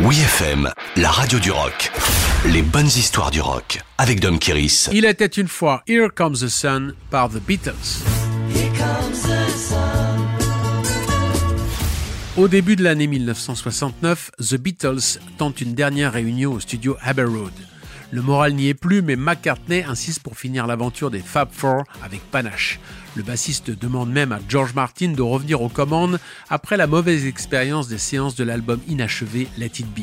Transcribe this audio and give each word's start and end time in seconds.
Oui 0.00 0.18
FM, 0.18 0.68
la 0.96 1.08
radio 1.08 1.38
du 1.38 1.52
rock. 1.52 1.92
Les 2.46 2.62
bonnes 2.62 2.86
histoires 2.86 3.30
du 3.30 3.40
rock 3.40 3.80
avec 3.96 4.18
Dom 4.18 4.40
Kiris. 4.40 4.88
Il 4.92 5.04
était 5.04 5.26
une 5.26 5.46
fois 5.46 5.84
Here 5.86 6.08
Comes 6.12 6.34
the 6.34 6.48
Sun 6.48 6.94
par 7.10 7.28
The 7.28 7.40
Beatles. 7.40 8.02
Au 12.36 12.48
début 12.48 12.74
de 12.74 12.82
l'année 12.82 13.06
1969, 13.06 14.32
The 14.40 14.56
Beatles 14.56 15.20
tentent 15.38 15.60
une 15.60 15.74
dernière 15.74 16.12
réunion 16.12 16.54
au 16.54 16.60
studio 16.60 16.96
Abbey 17.00 17.22
Road. 17.22 17.52
Le 18.10 18.22
moral 18.22 18.54
n'y 18.54 18.68
est 18.68 18.74
plus, 18.74 19.02
mais 19.02 19.16
McCartney 19.16 19.82
insiste 19.82 20.22
pour 20.22 20.36
finir 20.36 20.66
l'aventure 20.66 21.10
des 21.10 21.20
Fab 21.20 21.48
Four 21.50 21.84
avec 22.02 22.20
panache. 22.30 22.78
Le 23.16 23.22
bassiste 23.22 23.70
demande 23.70 24.10
même 24.10 24.32
à 24.32 24.40
George 24.48 24.74
Martin 24.74 25.12
de 25.12 25.22
revenir 25.22 25.62
aux 25.62 25.68
commandes 25.68 26.18
après 26.50 26.76
la 26.76 26.86
mauvaise 26.86 27.26
expérience 27.26 27.88
des 27.88 27.98
séances 27.98 28.36
de 28.36 28.44
l'album 28.44 28.80
inachevé 28.88 29.48
Let 29.58 29.66
It 29.78 29.86
Be. 29.94 30.02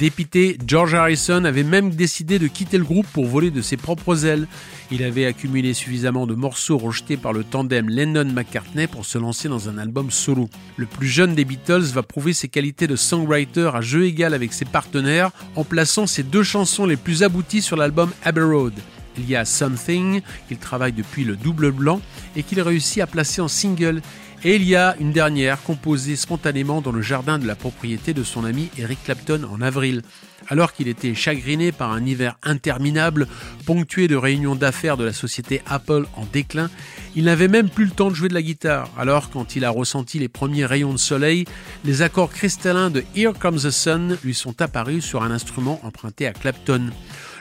Dépité, 0.00 0.56
George 0.66 0.94
Harrison 0.94 1.44
avait 1.44 1.62
même 1.62 1.90
décidé 1.90 2.38
de 2.38 2.46
quitter 2.46 2.78
le 2.78 2.84
groupe 2.84 3.06
pour 3.12 3.26
voler 3.26 3.50
de 3.50 3.60
ses 3.60 3.76
propres 3.76 4.24
ailes. 4.24 4.48
Il 4.90 5.02
avait 5.02 5.26
accumulé 5.26 5.74
suffisamment 5.74 6.26
de 6.26 6.34
morceaux 6.34 6.78
rejetés 6.78 7.18
par 7.18 7.34
le 7.34 7.44
tandem 7.44 7.90
Lennon-McCartney 7.90 8.86
pour 8.86 9.04
se 9.04 9.18
lancer 9.18 9.50
dans 9.50 9.68
un 9.68 9.76
album 9.76 10.10
solo. 10.10 10.48
Le 10.78 10.86
plus 10.86 11.06
jeune 11.06 11.34
des 11.34 11.44
Beatles 11.44 11.92
va 11.92 12.02
prouver 12.02 12.32
ses 12.32 12.48
qualités 12.48 12.86
de 12.86 12.96
songwriter 12.96 13.72
à 13.74 13.82
jeu 13.82 14.06
égal 14.06 14.32
avec 14.32 14.54
ses 14.54 14.64
partenaires 14.64 15.32
en 15.54 15.64
plaçant 15.64 16.06
ses 16.06 16.22
deux 16.22 16.44
chansons 16.44 16.86
les 16.86 16.96
plus 16.96 17.22
abouties 17.22 17.60
sur 17.60 17.76
l'album 17.76 18.10
Abbey 18.24 18.40
Road. 18.40 18.72
Il 19.18 19.28
y 19.28 19.36
a 19.36 19.44
Something, 19.44 20.22
qu'il 20.48 20.58
travaille 20.58 20.92
depuis 20.92 21.24
le 21.24 21.36
double 21.36 21.72
blanc 21.72 22.00
et 22.36 22.42
qu'il 22.42 22.60
réussit 22.60 23.02
à 23.02 23.06
placer 23.06 23.40
en 23.40 23.48
single. 23.48 24.02
Et 24.42 24.56
il 24.56 24.64
y 24.64 24.74
a 24.74 24.96
une 24.98 25.12
dernière 25.12 25.62
composée 25.62 26.16
spontanément 26.16 26.80
dans 26.80 26.92
le 26.92 27.02
jardin 27.02 27.38
de 27.38 27.46
la 27.46 27.54
propriété 27.54 28.14
de 28.14 28.22
son 28.22 28.44
ami 28.44 28.70
Eric 28.78 29.04
Clapton 29.04 29.46
en 29.52 29.60
avril. 29.60 30.00
Alors 30.48 30.72
qu'il 30.72 30.88
était 30.88 31.14
chagriné 31.14 31.72
par 31.72 31.92
un 31.92 32.04
hiver 32.06 32.36
interminable, 32.42 33.28
ponctué 33.66 34.08
de 34.08 34.16
réunions 34.16 34.54
d'affaires 34.54 34.96
de 34.96 35.04
la 35.04 35.12
société 35.12 35.60
Apple 35.66 36.06
en 36.16 36.24
déclin, 36.24 36.70
il 37.14 37.24
n'avait 37.24 37.48
même 37.48 37.68
plus 37.68 37.84
le 37.84 37.90
temps 37.90 38.10
de 38.10 38.14
jouer 38.14 38.30
de 38.30 38.34
la 38.34 38.42
guitare. 38.42 38.88
Alors, 38.98 39.30
quand 39.30 39.56
il 39.56 39.64
a 39.64 39.70
ressenti 39.70 40.18
les 40.18 40.28
premiers 40.28 40.64
rayons 40.64 40.92
de 40.92 40.98
soleil, 40.98 41.44
les 41.84 42.00
accords 42.00 42.32
cristallins 42.32 42.90
de 42.90 43.04
Here 43.14 43.34
Comes 43.38 43.60
the 43.60 43.70
Sun 43.70 44.16
lui 44.24 44.34
sont 44.34 44.62
apparus 44.62 45.04
sur 45.04 45.22
un 45.22 45.30
instrument 45.30 45.80
emprunté 45.84 46.26
à 46.26 46.32
Clapton. 46.32 46.90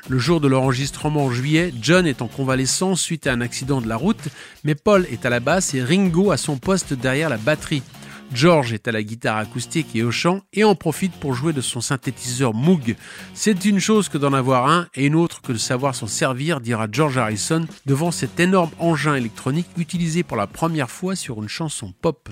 Le 0.08 0.18
jour 0.18 0.40
de 0.40 0.48
l'enregistrement 0.48 1.26
en 1.26 1.32
juillet, 1.32 1.74
John 1.82 2.08
est 2.08 2.22
en 2.22 2.28
convalescence 2.28 3.02
suite 3.02 3.28
à 3.28 3.34
un 3.34 3.42
accident 3.42 3.82
de 3.82 3.88
la 3.88 3.98
route, 3.98 4.30
mais 4.64 4.76
Paul 4.76 5.06
est 5.12 5.26
à 5.26 5.30
la 5.30 5.40
basse 5.40 5.74
et 5.74 5.84
Ringo 5.84 6.32
à 6.32 6.38
son 6.38 6.58
poste 6.58 6.94
derrière 6.94 7.30
la 7.30 7.38
batterie. 7.38 7.84
George 8.34 8.74
est 8.74 8.88
à 8.88 8.92
la 8.92 9.02
guitare 9.02 9.38
acoustique 9.38 9.96
et 9.96 10.04
au 10.04 10.12
chant 10.12 10.42
et 10.54 10.64
en 10.64 10.76
profite 10.76 11.14
pour 11.14 11.34
jouer 11.34 11.54
de 11.54 11.62
son 11.62 11.82
synthétiseur 11.82 12.54
Moog. 12.54 12.96
C'est 13.34 13.66
une 13.66 13.80
chose 13.80 14.08
que 14.08 14.18
d'en 14.18 14.34
avoir 14.34 14.70
un 14.70 14.88
et 14.94 15.06
une 15.06 15.16
autre 15.16 15.42
que 15.42 15.52
de 15.52 15.58
savoir 15.58 15.96
s'en 15.96 16.08
servir, 16.08 16.62
dira 16.62 16.88
George 16.92 17.18
Harrison 17.18 17.66
devant 17.86 18.12
cet 18.12 18.40
énorme 18.40 18.72
engin 18.78 19.16
électronique 19.16 19.68
utilisé 19.78 20.24
pour 20.24 20.38
la 20.38 20.48
première 20.48 20.92
fois 20.92 21.16
sur 21.16 21.42
une 21.42 21.50
chanson 21.50 21.94
pop. 22.02 22.30